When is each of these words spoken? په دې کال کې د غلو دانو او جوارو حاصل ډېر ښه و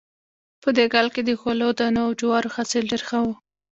په 0.63 0.69
دې 0.77 0.85
کال 0.93 1.07
کې 1.13 1.21
د 1.25 1.29
غلو 1.41 1.69
دانو 1.79 2.01
او 2.05 2.11
جوارو 2.19 2.53
حاصل 2.55 2.83
ډېر 2.91 3.01
ښه 3.09 3.19
و 3.23 3.27